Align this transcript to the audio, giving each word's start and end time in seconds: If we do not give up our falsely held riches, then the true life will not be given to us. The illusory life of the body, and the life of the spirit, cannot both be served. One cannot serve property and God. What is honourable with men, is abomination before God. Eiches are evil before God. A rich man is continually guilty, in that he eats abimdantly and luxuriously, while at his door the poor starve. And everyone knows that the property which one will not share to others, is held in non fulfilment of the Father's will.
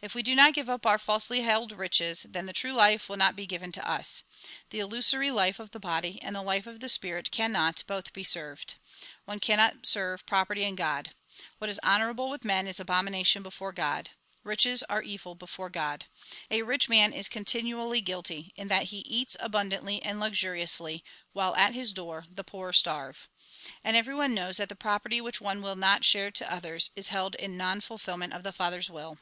If 0.00 0.14
we 0.14 0.22
do 0.22 0.36
not 0.36 0.54
give 0.54 0.70
up 0.70 0.86
our 0.86 0.96
falsely 0.96 1.40
held 1.40 1.72
riches, 1.72 2.24
then 2.28 2.46
the 2.46 2.52
true 2.52 2.70
life 2.70 3.08
will 3.08 3.16
not 3.16 3.34
be 3.34 3.48
given 3.48 3.72
to 3.72 3.90
us. 3.90 4.22
The 4.70 4.78
illusory 4.78 5.32
life 5.32 5.58
of 5.58 5.72
the 5.72 5.80
body, 5.80 6.22
and 6.22 6.36
the 6.36 6.42
life 6.42 6.68
of 6.68 6.78
the 6.78 6.88
spirit, 6.88 7.32
cannot 7.32 7.82
both 7.88 8.12
be 8.12 8.22
served. 8.22 8.76
One 9.24 9.40
cannot 9.40 9.86
serve 9.88 10.24
property 10.24 10.62
and 10.64 10.76
God. 10.76 11.14
What 11.58 11.68
is 11.68 11.80
honourable 11.82 12.30
with 12.30 12.44
men, 12.44 12.68
is 12.68 12.78
abomination 12.78 13.42
before 13.42 13.72
God. 13.72 14.10
Eiches 14.46 14.84
are 14.88 15.02
evil 15.02 15.34
before 15.34 15.68
God. 15.68 16.06
A 16.48 16.62
rich 16.62 16.88
man 16.88 17.12
is 17.12 17.28
continually 17.28 18.00
guilty, 18.00 18.52
in 18.54 18.68
that 18.68 18.84
he 18.94 18.98
eats 18.98 19.36
abimdantly 19.40 20.00
and 20.04 20.20
luxuriously, 20.20 21.02
while 21.32 21.56
at 21.56 21.74
his 21.74 21.92
door 21.92 22.24
the 22.30 22.44
poor 22.44 22.72
starve. 22.72 23.28
And 23.82 23.96
everyone 23.96 24.32
knows 24.32 24.58
that 24.58 24.68
the 24.68 24.76
property 24.76 25.20
which 25.20 25.40
one 25.40 25.60
will 25.60 25.74
not 25.74 26.04
share 26.04 26.30
to 26.30 26.48
others, 26.54 26.92
is 26.94 27.08
held 27.08 27.34
in 27.34 27.56
non 27.56 27.80
fulfilment 27.80 28.32
of 28.32 28.44
the 28.44 28.52
Father's 28.52 28.88
will. 28.88 29.18